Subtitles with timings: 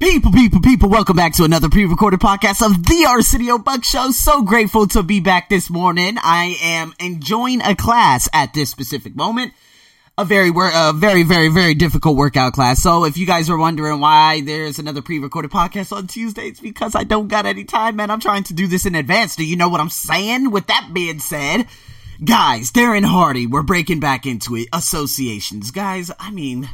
[0.00, 4.12] People, people, people, welcome back to another pre-recorded podcast of the Arsenio Buck Show.
[4.12, 6.16] So grateful to be back this morning.
[6.16, 9.52] I am enjoying a class at this specific moment.
[10.16, 12.82] A very, a very, very, very difficult workout class.
[12.82, 16.94] So if you guys are wondering why there's another pre-recorded podcast on Tuesday, it's because
[16.94, 18.10] I don't got any time, man.
[18.10, 19.36] I'm trying to do this in advance.
[19.36, 20.50] Do you know what I'm saying?
[20.50, 21.66] With that being said,
[22.24, 24.68] guys, Darren Hardy, we're breaking back into it.
[24.72, 25.70] Associations.
[25.70, 26.70] Guys, I mean,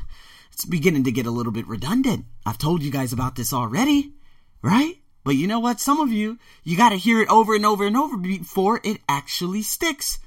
[0.56, 2.24] it's beginning to get a little bit redundant.
[2.46, 4.14] I've told you guys about this already,
[4.62, 4.94] right?
[5.22, 5.80] But you know what?
[5.80, 9.02] Some of you, you got to hear it over and over and over before it
[9.06, 10.18] actually sticks.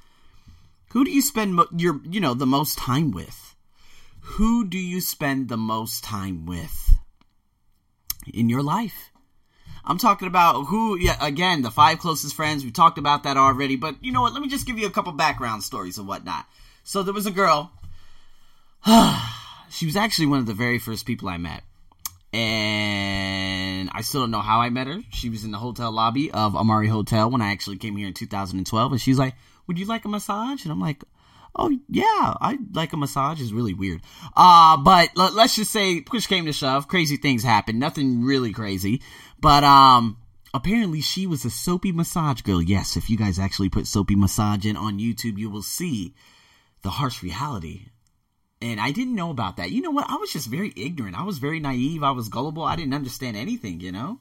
[0.92, 3.56] Who do you spend your, you know, the most time with?
[4.20, 6.92] Who do you spend the most time with
[8.32, 9.10] in your life?
[9.84, 12.64] I'm talking about who, yeah, again, the five closest friends.
[12.64, 14.34] We talked about that already, but you know what?
[14.34, 16.46] Let me just give you a couple background stories and whatnot.
[16.84, 17.72] So there was a girl.
[19.70, 21.64] she was actually one of the very first people I met.
[22.32, 25.00] And I still don't know how I met her.
[25.12, 28.14] She was in the hotel lobby of Amari Hotel when I actually came here in
[28.14, 28.92] 2012.
[28.92, 29.36] And she's like,
[29.68, 30.64] Would you like a massage?
[30.64, 31.04] And I'm like,
[31.56, 32.04] Oh, yeah,
[32.40, 33.42] I like a massage.
[33.42, 34.02] It's really weird.
[34.36, 36.88] Uh, but let, us just say, push came to shove.
[36.88, 37.80] Crazy things happened.
[37.80, 39.02] Nothing really crazy.
[39.42, 40.18] But, um,
[40.54, 42.62] apparently she was a soapy massage girl.
[42.62, 46.14] Yes, if you guys actually put soapy massage in on YouTube, you will see
[46.84, 47.88] the harsh reality
[48.62, 49.72] and I didn't know about that.
[49.72, 50.10] You know what?
[50.10, 51.18] I was just very ignorant.
[51.18, 52.04] I was very naive.
[52.04, 52.64] I was gullible.
[52.64, 54.20] I didn't understand anything, you know?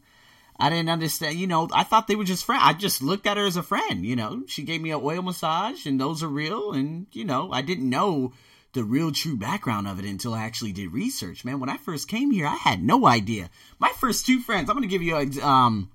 [0.60, 2.62] I didn't understand, you know, I thought they were just friends.
[2.64, 4.42] I just looked at her as a friend, you know?
[4.46, 7.88] She gave me an oil massage and those are real and, you know, I didn't
[7.88, 8.32] know
[8.72, 11.60] the real true background of it until I actually did research, man.
[11.60, 13.50] When I first came here, I had no idea.
[13.78, 15.90] My first two friends, I'm going to give you a um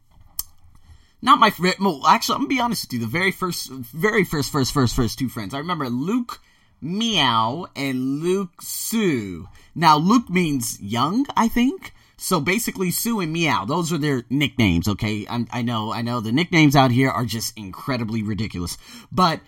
[1.21, 2.99] not my well, actually, I'm to be honest with you.
[2.99, 5.53] The very first very first first first first two friends.
[5.53, 6.41] I remember Luke
[6.83, 9.47] Meow, and Luke Sue.
[9.73, 11.93] Now, Luke means young, I think.
[12.17, 15.25] So basically, Sue and Meow, those are their nicknames, okay?
[15.29, 18.77] I, I know, I know the nicknames out here are just incredibly ridiculous.
[19.11, 19.41] But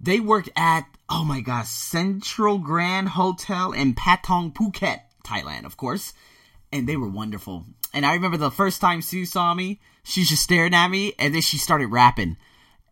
[0.00, 6.12] they worked at, oh my gosh, Central Grand Hotel in Patong, Phuket, Thailand, of course.
[6.72, 7.64] And they were wonderful.
[7.92, 11.34] And I remember the first time Sue saw me, she just stared at me, and
[11.34, 12.36] then she started rapping.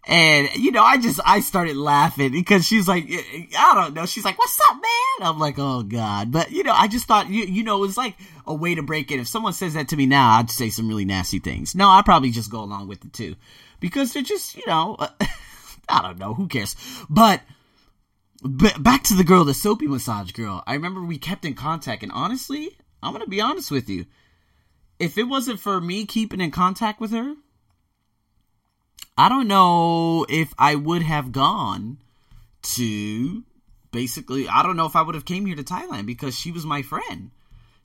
[0.06, 4.04] And, you know, I just, I started laughing because she's like, I don't know.
[4.04, 5.28] She's like, what's up, man?
[5.28, 6.30] I'm like, oh God.
[6.30, 8.16] But, you know, I just thought, you, you know, it was like
[8.46, 9.20] a way to break it.
[9.20, 11.74] If someone says that to me now, I'd say some really nasty things.
[11.74, 13.36] No, I'd probably just go along with it too.
[13.80, 14.96] Because they're just, you know,
[15.88, 16.34] I don't know.
[16.34, 16.76] Who cares?
[17.08, 17.40] But,
[18.42, 20.62] but back to the girl, the soapy massage girl.
[20.66, 22.02] I remember we kept in contact.
[22.02, 24.04] And honestly, I'm to be honest with you.
[24.98, 27.34] If it wasn't for me keeping in contact with her,
[29.16, 31.98] I don't know if I would have gone
[32.62, 33.44] to
[33.92, 36.66] basically I don't know if I would have came here to Thailand because she was
[36.66, 37.30] my friend.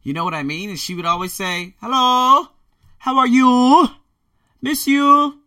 [0.02, 0.70] You know what I mean?
[0.70, 2.48] And she would always say, "Hello,
[2.98, 3.90] how are you?
[4.60, 5.40] Miss you."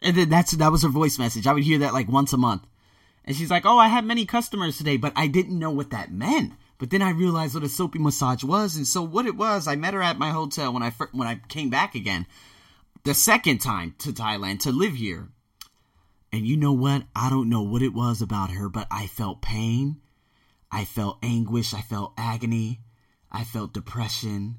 [0.00, 1.46] And then that's that was her voice message.
[1.46, 2.62] I would hear that like once a month.
[3.24, 6.12] And she's like, "Oh, I had many customers today, but I didn't know what that
[6.12, 9.66] meant." But then I realized what a soapy massage was, and so what it was,
[9.66, 12.26] I met her at my hotel when I when I came back again
[13.04, 15.28] the second time to Thailand to live here.
[16.32, 17.04] And you know what?
[17.14, 20.00] I don't know what it was about her, but I felt pain.
[20.70, 21.74] I felt anguish.
[21.74, 22.80] I felt agony.
[23.32, 24.56] I felt depression.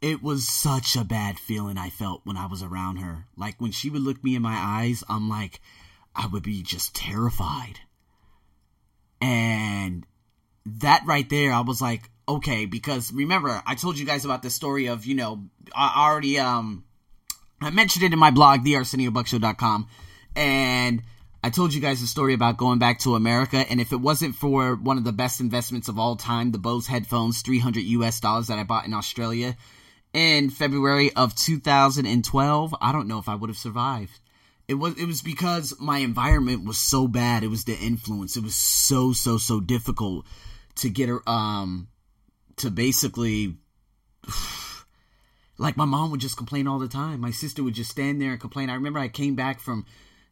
[0.00, 3.26] It was such a bad feeling I felt when I was around her.
[3.36, 5.60] Like when she would look me in my eyes, I'm like,
[6.14, 7.80] I would be just terrified.
[9.20, 10.06] And
[10.66, 14.50] that right there, I was like, okay, because remember, I told you guys about the
[14.50, 15.44] story of, you know,
[15.74, 16.84] I already, um,
[17.60, 19.88] I mentioned it in my blog, thearseniobuckshow.com,
[20.34, 21.02] and
[21.42, 24.34] I told you guys the story about going back to America, and if it wasn't
[24.34, 28.48] for one of the best investments of all time, the Bose headphones, 300 US dollars
[28.48, 29.56] that I bought in Australia
[30.12, 34.18] in February of 2012, I don't know if I would have survived.
[34.66, 37.44] It was it was because my environment was so bad.
[37.44, 38.36] It was the influence.
[38.36, 40.26] It was so so so difficult
[40.76, 41.88] to get her um
[42.56, 43.56] to basically
[45.58, 47.20] like my mom would just complain all the time.
[47.20, 48.70] My sister would just stand there and complain.
[48.70, 49.86] I remember I came back from,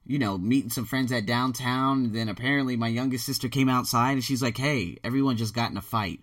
[0.07, 2.05] you know, meeting some friends at downtown.
[2.05, 5.71] And then apparently my youngest sister came outside and she's like, "Hey, everyone just got
[5.71, 6.21] in a fight."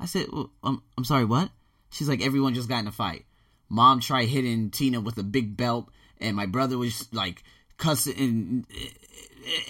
[0.00, 1.50] I said, well, I'm, I'm sorry, what?
[1.90, 3.24] She's like, "Everyone just got in a fight."
[3.68, 5.90] Mom tried hitting Tina with a big belt,
[6.20, 7.42] and my brother was like
[7.76, 8.66] cussing, and,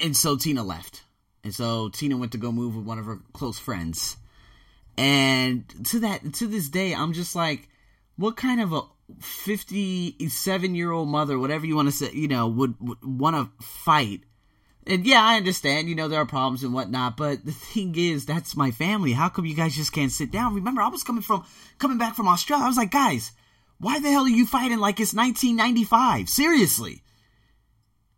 [0.03, 1.03] and so Tina left.
[1.49, 4.19] And so Tina went to go move with one of her close friends.
[4.99, 7.71] And to that to this day, I'm just like
[8.17, 8.83] what kind of a
[9.23, 13.65] 57 year old mother, whatever you want to say, you know, would, would want to
[13.65, 14.25] fight
[14.87, 18.27] And yeah, I understand, you know, there are problems and whatnot, but the thing is,
[18.27, 19.13] that's my family.
[19.13, 20.55] How come you guys just can't sit down?
[20.55, 21.47] Remember, I was coming from,
[21.79, 22.65] coming back from Australia.
[22.65, 23.33] I was like, guys,
[23.79, 26.29] why the hell are you fighting like it's 1995?
[26.29, 27.03] Seriously.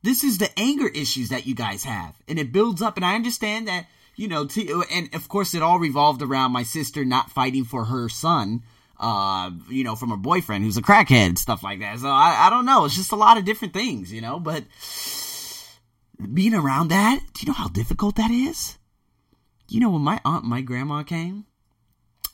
[0.03, 2.17] This is the anger issues that you guys have.
[2.27, 2.97] And it builds up.
[2.97, 3.87] And I understand that,
[4.17, 7.85] you know, t- and of course it all revolved around my sister not fighting for
[7.85, 8.63] her son,
[8.99, 11.99] uh, you know, from her boyfriend who's a crackhead, and stuff like that.
[11.99, 12.85] So I, I don't know.
[12.85, 14.65] It's just a lot of different things, you know, but
[16.33, 18.79] being around that, do you know how difficult that is?
[19.69, 21.47] You know, when my aunt, my grandma came,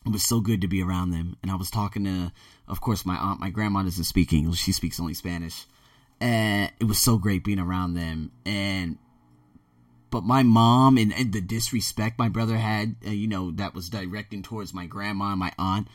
[0.04, 1.36] it was so good to be around them.
[1.42, 2.32] And I was talking to,
[2.68, 5.66] of course, my aunt, my grandma doesn't speak English, she speaks only Spanish.
[6.20, 8.32] And it was so great being around them.
[8.44, 8.98] And,
[10.10, 13.90] but my mom and, and the disrespect my brother had, uh, you know, that was
[13.90, 15.88] directing towards my grandma and my aunt.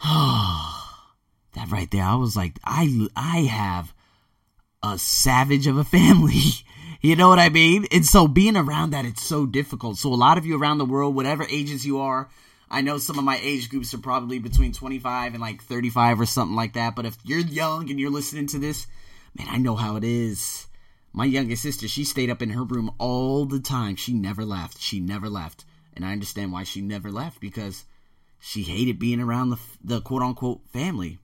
[0.04, 3.92] that right there, I was like, I, I have
[4.82, 6.40] a savage of a family.
[7.00, 7.84] You know what I mean?
[7.92, 9.98] And so being around that, it's so difficult.
[9.98, 12.30] So a lot of you around the world, whatever ages you are,
[12.70, 16.24] I know some of my age groups are probably between 25 and like 35 or
[16.24, 16.96] something like that.
[16.96, 18.86] But if you're young and you're listening to this,
[19.36, 20.66] man, I know how it is.
[21.12, 23.96] My youngest sister, she stayed up in her room all the time.
[23.96, 24.80] She never left.
[24.80, 25.64] She never left.
[25.94, 27.84] And I understand why she never left because
[28.40, 31.18] she hated being around the, the quote unquote family.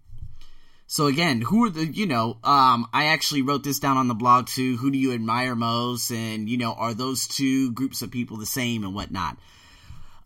[0.87, 2.39] So again, who are the you know?
[2.43, 4.77] Um, I actually wrote this down on the blog too.
[4.79, 6.11] Who do you admire most?
[6.11, 9.37] And you know, are those two groups of people the same and whatnot?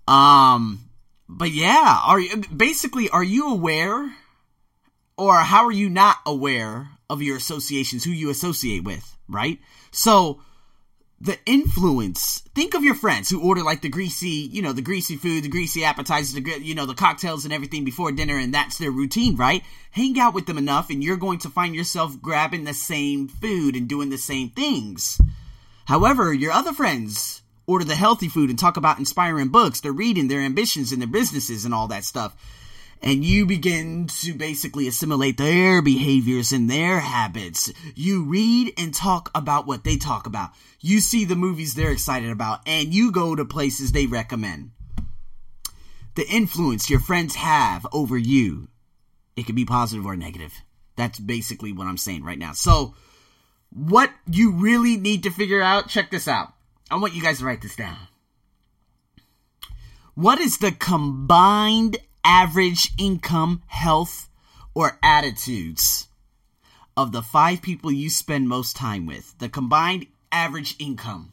[0.08, 0.88] Um,
[1.28, 4.10] but yeah, are you basically are you aware,
[5.18, 8.04] or how are you not aware of your associations?
[8.04, 9.58] Who you associate with, right?
[9.90, 10.40] So
[11.20, 12.40] the influence.
[12.54, 15.48] Think of your friends who order like the greasy, you know, the greasy food, the
[15.48, 19.36] greasy appetizers, the you know, the cocktails and everything before dinner, and that's their routine,
[19.36, 19.62] right?
[19.90, 23.74] Hang out with them enough, and you're going to find yourself grabbing the same food
[23.74, 25.18] and doing the same things.
[25.86, 30.28] However, your other friends order the healthy food and talk about inspiring books, they're reading,
[30.28, 32.36] their ambitions, and their businesses, and all that stuff
[33.04, 37.70] and you begin to basically assimilate their behaviors and their habits.
[37.94, 40.52] You read and talk about what they talk about.
[40.80, 44.70] You see the movies they're excited about, and you go to places they recommend.
[46.14, 48.68] The influence your friends have over you,
[49.36, 50.54] it can be positive or negative.
[50.96, 52.52] That's basically what I'm saying right now.
[52.52, 52.94] So,
[53.70, 56.54] what you really need to figure out, check this out.
[56.90, 57.98] I want you guys to write this down.
[60.14, 64.28] What is the combined average income, health,
[64.74, 66.08] or attitudes
[66.96, 69.36] of the five people you spend most time with.
[69.38, 71.32] The combined average income.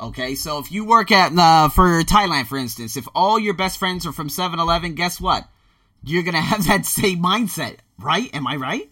[0.00, 3.78] Okay, so if you work at, uh, for Thailand, for instance, if all your best
[3.78, 5.46] friends are from 7 Eleven, guess what?
[6.02, 8.34] You're gonna have that same mindset, right?
[8.34, 8.90] Am I right?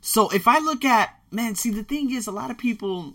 [0.00, 3.14] So if I look at, man, see, the thing is, a lot of people,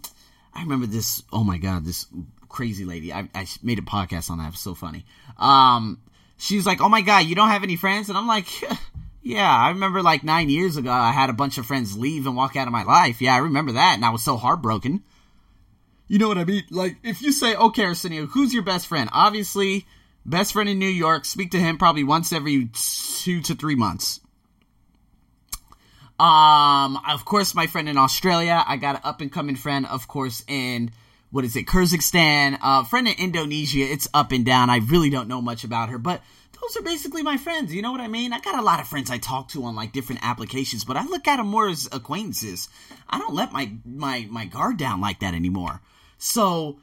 [0.53, 2.07] I remember this, oh my god, this
[2.49, 3.11] crazy lady.
[3.11, 4.47] I, I made a podcast on that.
[4.47, 5.05] It was so funny.
[5.37, 5.99] Um,
[6.43, 8.47] she's like, "Oh my god, you don't have any friends?" And I'm like,
[9.23, 12.35] "Yeah, I remember like 9 years ago I had a bunch of friends leave and
[12.35, 13.21] walk out of my life.
[13.21, 15.03] Yeah, I remember that and I was so heartbroken."
[16.07, 16.63] You know what I mean?
[16.69, 19.85] Like if you say, "Okay, Arsenio, who's your best friend?" Obviously,
[20.25, 24.19] best friend in New York, speak to him probably once every 2 to 3 months.
[26.19, 28.63] Um, of course, my friend in Australia.
[28.65, 30.91] I got an up and coming friend, of course, in
[31.33, 33.79] what is it, Kyrgyzstan, uh, friend in Indonesia.
[33.79, 34.69] It's up and down.
[34.69, 36.21] I really don't know much about her, but
[36.61, 37.73] those are basically my friends.
[37.73, 38.33] You know what I mean?
[38.33, 41.03] I got a lot of friends I talk to on like different applications, but I
[41.03, 42.69] look at them more as acquaintances.
[43.09, 45.81] I don't let my my my guard down like that anymore.
[46.19, 46.77] So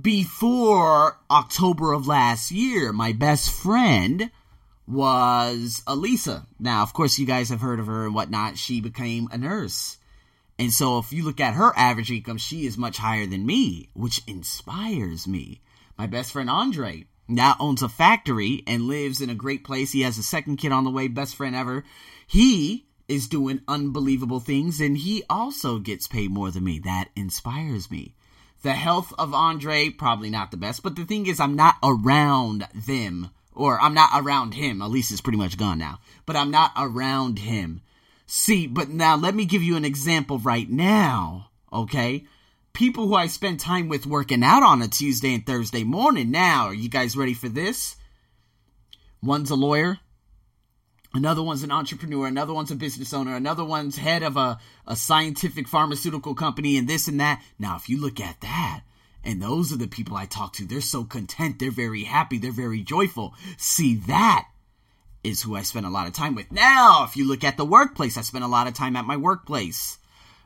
[0.00, 4.30] before October of last year, my best friend
[4.88, 6.46] was Elisa.
[6.58, 8.56] Now, of course, you guys have heard of her and whatnot.
[8.56, 9.98] She became a nurse.
[10.58, 13.90] And so if you look at her average income, she is much higher than me,
[13.94, 15.60] which inspires me.
[15.98, 19.92] My best friend Andre now owns a factory and lives in a great place.
[19.92, 21.84] He has a second kid on the way, best friend ever.
[22.26, 26.78] He is doing unbelievable things and he also gets paid more than me.
[26.78, 28.14] That inspires me.
[28.62, 32.66] The health of Andre, probably not the best, but the thing is, I'm not around
[32.74, 34.80] them, or I'm not around him.
[34.80, 37.82] Elise is pretty much gone now, but I'm not around him.
[38.26, 42.24] See, but now let me give you an example right now, okay?
[42.72, 46.30] People who I spend time with working out on a Tuesday and Thursday morning.
[46.30, 47.96] Now, are you guys ready for this?
[49.22, 49.98] One's a lawyer,
[51.14, 54.96] another one's an entrepreneur, another one's a business owner, another one's head of a, a
[54.96, 57.42] scientific pharmaceutical company, and this and that.
[57.58, 58.82] Now, if you look at that,
[59.22, 62.52] and those are the people I talk to, they're so content, they're very happy, they're
[62.52, 63.34] very joyful.
[63.56, 64.48] See, that
[65.24, 66.52] is who I spend a lot of time with.
[66.52, 69.16] Now, if you look at the workplace, I spend a lot of time at my
[69.16, 69.98] workplace,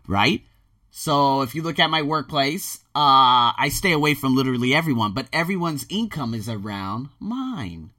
[0.07, 0.43] right?
[0.91, 5.29] So if you look at my workplace, uh, I stay away from literally everyone, but
[5.33, 7.91] everyone's income is around mine.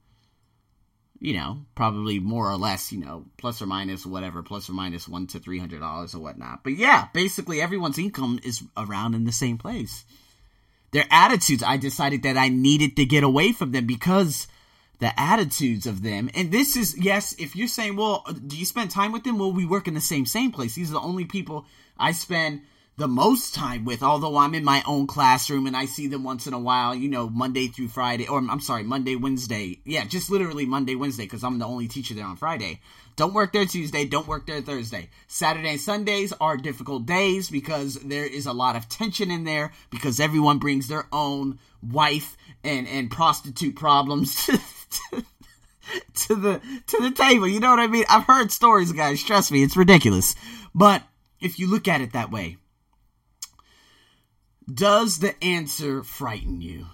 [1.22, 5.08] You know, probably more or less, you know, plus or minus whatever, plus or minus
[5.08, 6.64] one to three hundred dollars or whatnot.
[6.64, 10.06] But yeah, basically everyone's income is around in the same place.
[10.92, 14.48] Their attitudes, I decided that I needed to get away from them because
[15.00, 16.30] the attitudes of them.
[16.34, 19.40] And this is yes, if you're saying, well, do you spend time with them?
[19.40, 20.76] Well, we work in the same same place.
[20.76, 21.66] These are the only people
[21.98, 22.62] I spend
[23.00, 26.48] the most time with, although I'm in my own classroom and I see them once
[26.48, 29.80] in a while, you know, Monday through Friday, or I'm sorry, Monday, Wednesday.
[29.86, 32.82] Yeah, just literally Monday, Wednesday, because I'm the only teacher there on Friday.
[33.16, 35.10] Don't work there Tuesday, don't work there Thursday.
[35.28, 39.72] Saturday and Sundays are difficult days because there is a lot of tension in there
[39.92, 44.50] because everyone brings their own wife and, and prostitute problems
[46.16, 47.48] to, the to the table.
[47.48, 48.06] You know what I mean?
[48.10, 49.24] I've heard stories, guys.
[49.24, 50.36] Trust me, it's ridiculous.
[50.74, 51.04] But
[51.40, 52.58] if you look at it that way,
[54.72, 56.88] does the answer frighten you?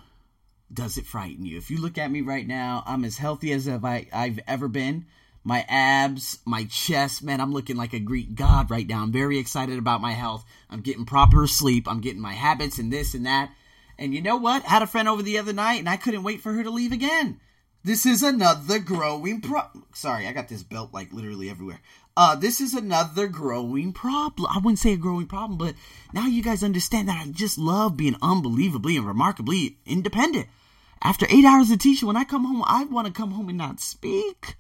[0.74, 1.58] Does it frighten you?
[1.58, 5.06] If you look at me right now, I'm as healthy as I, I've ever been.
[5.44, 9.04] My abs, my chest, man, I'm looking like a Greek god right now.
[9.04, 10.44] I'm very excited about my health.
[10.72, 11.88] I'm getting proper sleep.
[11.88, 13.52] I'm getting my habits and this and that.
[14.00, 14.66] And you know what?
[14.66, 16.72] I had a friend over the other night and I couldn't wait for her to
[16.72, 17.40] leave again.
[17.86, 19.62] This is another growing pro.
[19.94, 21.82] Sorry, I got this belt like literally everywhere.
[22.18, 24.50] Uh, this is another growing problem.
[24.52, 25.76] I wouldn't say a growing problem, but
[26.12, 30.48] now you guys understand that I just love being unbelievably and remarkably independent.
[31.04, 33.58] After eight hours of teaching, when I come home, I want to come home and
[33.60, 34.56] not speak.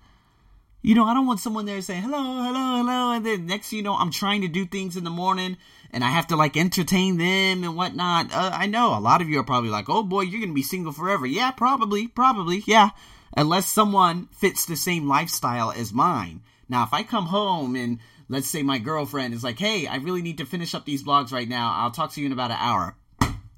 [0.83, 3.81] You know, I don't want someone there saying hello, hello, hello, and then next you
[3.81, 5.57] know, I'm trying to do things in the morning
[5.89, 8.31] and I have to like entertain them and whatnot.
[8.31, 10.61] Uh, I know a lot of you are probably like, oh boy, you're gonna be
[10.61, 11.25] single forever.
[11.25, 12.91] Yeah, probably, probably, yeah
[13.35, 16.41] unless someone fits the same lifestyle as mine.
[16.69, 17.99] Now, if I come home and
[18.29, 21.31] let's say my girlfriend is like, hey, I really need to finish up these blogs
[21.31, 22.95] right now, I'll talk to you in about an hour.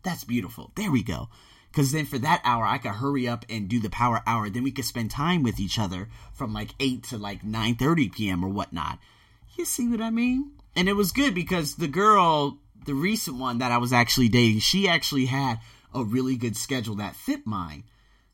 [0.03, 0.71] That's beautiful.
[0.75, 1.29] There we go.
[1.71, 4.49] Because then for that hour, I could hurry up and do the power hour.
[4.49, 8.43] Then we could spend time with each other from like 8 to like 9.30 p.m.
[8.43, 8.99] or whatnot.
[9.55, 10.51] You see what I mean?
[10.75, 14.59] And it was good because the girl, the recent one that I was actually dating,
[14.59, 15.59] she actually had
[15.93, 17.83] a really good schedule that fit mine.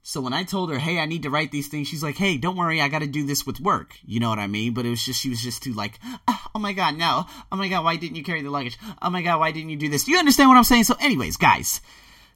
[0.06, 2.36] So when I told her, "Hey, I need to write these things," she's like, "Hey,
[2.36, 4.74] don't worry, I got to do this with work." You know what I mean?
[4.74, 7.26] But it was just she was just too like, ah, "Oh my god, no!
[7.50, 8.78] Oh my god, why didn't you carry the luggage?
[9.02, 10.84] Oh my god, why didn't you do this?" You understand what I'm saying?
[10.84, 11.80] So, anyways, guys,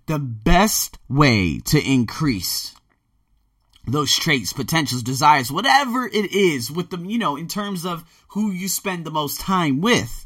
[0.06, 2.74] the best way to increase
[3.86, 8.50] those traits, potentials, desires, whatever it is, with them, you know, in terms of who
[8.50, 10.26] you spend the most time with,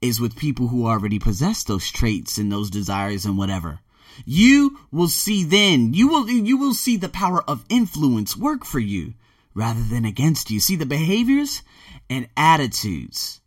[0.00, 3.80] is with people who already possess those traits and those desires and whatever
[4.24, 8.78] you will see then you will you will see the power of influence work for
[8.78, 9.14] you
[9.54, 10.60] rather than against you.
[10.60, 11.62] See the behaviors
[12.08, 13.40] and attitudes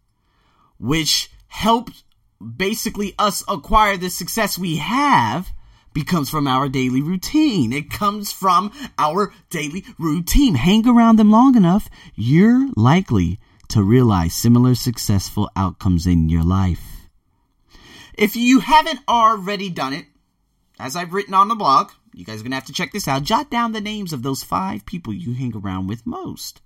[0.78, 1.90] which help
[2.58, 5.52] basically us acquire the success we have
[5.94, 7.72] becomes from our daily routine.
[7.72, 10.56] It comes from our daily routine.
[10.56, 17.10] Hang around them long enough you're likely to realize similar successful outcomes in your life.
[18.14, 20.06] If you haven't already done it
[20.80, 23.08] as I've written on the blog, you guys are going to have to check this
[23.08, 23.24] out.
[23.24, 26.62] Jot down the names of those five people you hang around with most.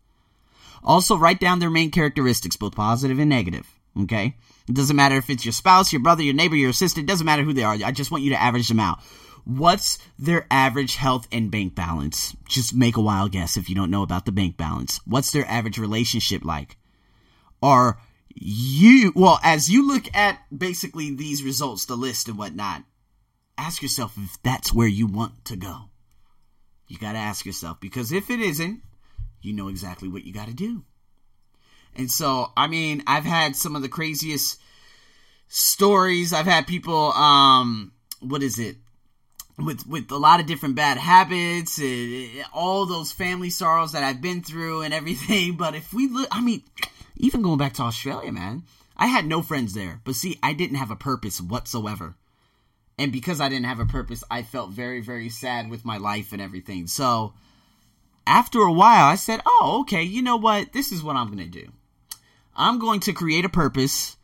[0.83, 3.67] Also, write down their main characteristics, both positive and negative.
[3.99, 4.35] Okay?
[4.67, 7.05] It doesn't matter if it's your spouse, your brother, your neighbor, your assistant.
[7.05, 7.77] It doesn't matter who they are.
[7.83, 8.99] I just want you to average them out.
[9.45, 12.35] What's their average health and bank balance?
[12.47, 14.99] Just make a wild guess if you don't know about the bank balance.
[15.05, 16.77] What's their average relationship like?
[17.61, 17.99] Are
[18.35, 22.83] you, well, as you look at basically these results, the list and whatnot,
[23.59, 25.89] ask yourself if that's where you want to go.
[26.87, 28.81] You got to ask yourself because if it isn't,
[29.41, 30.83] you know exactly what you got to do.
[31.95, 34.59] And so, I mean, I've had some of the craziest
[35.47, 36.33] stories.
[36.33, 38.77] I've had people, um, what is it?
[39.57, 44.21] With with a lot of different bad habits, and all those family sorrows that I've
[44.21, 45.57] been through and everything.
[45.57, 46.63] But if we look, I mean,
[47.17, 48.63] even going back to Australia, man,
[48.95, 49.99] I had no friends there.
[50.05, 52.15] But see, I didn't have a purpose whatsoever.
[53.00, 56.34] And because I didn't have a purpose, I felt very, very sad with my life
[56.34, 56.86] and everything.
[56.86, 57.34] So
[58.27, 60.74] after a while, I said, oh, okay, you know what?
[60.74, 61.72] This is what I'm going to do.
[62.58, 64.18] I'm going to create a purpose.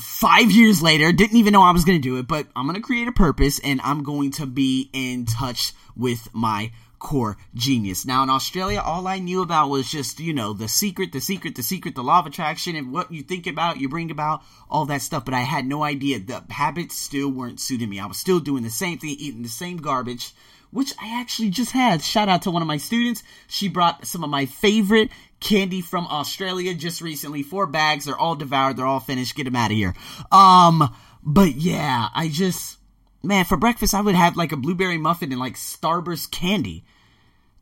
[0.00, 2.74] Five years later, didn't even know I was going to do it, but I'm going
[2.74, 6.72] to create a purpose and I'm going to be in touch with my
[7.04, 8.04] core genius.
[8.04, 11.54] Now in Australia, all I knew about was just, you know, the secret, the secret,
[11.54, 14.86] the secret, the law of attraction, and what you think about, you bring about, all
[14.86, 15.24] that stuff.
[15.24, 18.00] But I had no idea the habits still weren't suiting me.
[18.00, 20.32] I was still doing the same thing, eating the same garbage,
[20.70, 22.02] which I actually just had.
[22.02, 23.22] Shout out to one of my students.
[23.46, 27.42] She brought some of my favorite candy from Australia just recently.
[27.42, 28.06] Four bags.
[28.06, 28.76] They're all devoured.
[28.76, 29.36] They're all finished.
[29.36, 29.94] Get them out of here.
[30.32, 30.92] Um,
[31.22, 32.78] but yeah, I just,
[33.22, 36.84] man, for breakfast, I would have like a blueberry muffin and like Starburst candy.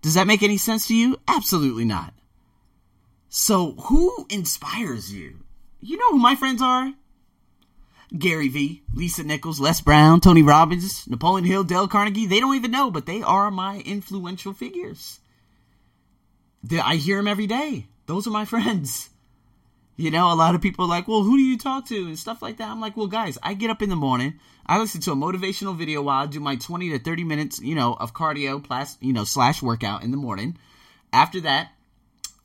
[0.02, 1.16] Does that make any sense to you?
[1.26, 2.12] Absolutely not.
[3.28, 5.38] So, who inspires you?
[5.80, 6.92] You know who my friends are?
[8.16, 12.26] Gary Vee, Lisa Nichols, Les Brown, Tony Robbins, Napoleon Hill, Dale Carnegie.
[12.26, 15.20] They don't even know, but they are my influential figures.
[16.70, 17.86] I hear them every day.
[18.06, 19.08] Those are my friends.
[20.02, 22.18] You know, a lot of people are like, well, who do you talk to and
[22.18, 22.68] stuff like that.
[22.68, 25.76] I'm like, well, guys, I get up in the morning, I listen to a motivational
[25.76, 29.12] video while I do my 20 to 30 minutes, you know, of cardio, plus, you
[29.12, 30.58] know, slash workout in the morning.
[31.12, 31.70] After that,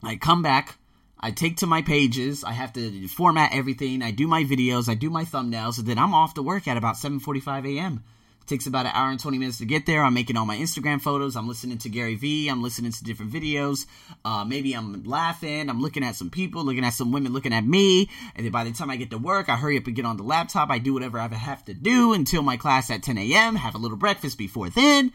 [0.03, 0.77] I come back,
[1.19, 4.93] I take to my pages, I have to format everything, I do my videos, I
[4.93, 8.03] do my thumbnails, and then I'm off to work at about 7:45 a.m.
[8.47, 10.01] Takes about an hour and 20 minutes to get there.
[10.05, 11.35] I'm making all my Instagram photos.
[11.35, 12.47] I'm listening to Gary Vee.
[12.47, 13.85] I'm listening to different videos.
[14.23, 15.69] Uh, maybe I'm laughing.
[15.69, 18.09] I'm looking at some people, looking at some women looking at me.
[18.37, 20.15] And then by the time I get to work, I hurry up and get on
[20.15, 20.69] the laptop.
[20.69, 23.55] I do whatever I have to do until my class at 10 a.m.
[23.55, 25.11] Have a little breakfast before then.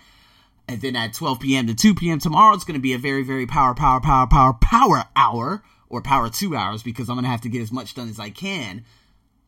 [0.69, 1.67] And then at 12 p.m.
[1.69, 2.19] to 2 p.m.
[2.19, 6.03] tomorrow, it's going to be a very, very power, power, power, power, power hour or
[6.03, 8.29] power two hours because I'm going to have to get as much done as I
[8.29, 8.85] can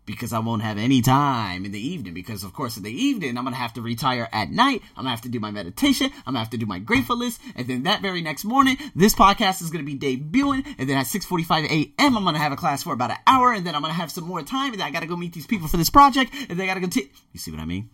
[0.07, 2.15] because I won't have any time in the evening.
[2.15, 4.83] Because, of course, in the evening, I'm going to have to retire at night.
[4.97, 6.11] I'm going to have to do my meditation.
[6.27, 7.41] I'm going to have to do my grateful list.
[7.57, 10.67] And then that very next morning, this podcast is going to be debuting.
[10.79, 13.53] And then at 6.45 a.m., I'm going to have a class for about an hour.
[13.53, 14.73] And then I'm going to have some more time.
[14.73, 16.33] And I got to go meet these people for this project.
[16.49, 16.89] And they got to go
[17.33, 17.91] You see what I mean?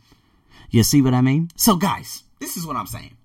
[0.70, 1.50] You see what I mean?
[1.56, 3.16] So, guys, this is what I'm saying.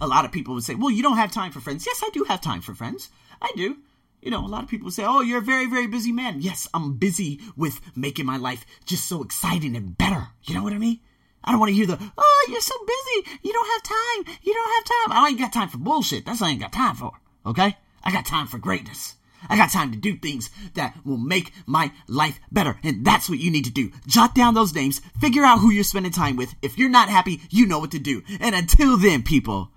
[0.00, 1.84] A lot of people would say, well, you don't have time for friends.
[1.86, 3.10] Yes, I do have time for friends.
[3.42, 3.76] I do
[4.24, 6.40] you know, a lot of people say, oh, you're a very, very busy man.
[6.40, 10.28] Yes, I'm busy with making my life just so exciting and better.
[10.44, 11.00] You know what I mean?
[11.44, 13.38] I don't want to hear the, oh, you're so busy.
[13.42, 14.34] You don't have time.
[14.42, 15.24] You don't have time.
[15.24, 16.24] I ain't got time for bullshit.
[16.24, 17.12] That's what I ain't got time for.
[17.44, 17.76] Okay?
[18.02, 19.16] I got time for greatness.
[19.46, 22.80] I got time to do things that will make my life better.
[22.82, 23.92] And that's what you need to do.
[24.06, 25.02] Jot down those names.
[25.20, 26.54] Figure out who you're spending time with.
[26.62, 28.22] If you're not happy, you know what to do.
[28.40, 29.70] And until then, people,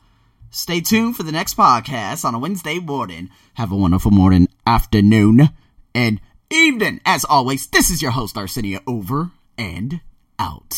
[0.50, 3.30] Stay tuned for the next podcast on a Wednesday morning.
[3.56, 5.50] Have a wonderful morning, afternoon,
[5.94, 7.02] and evening.
[7.06, 10.00] As always, this is your host, Arsenio, over and
[10.40, 10.78] out.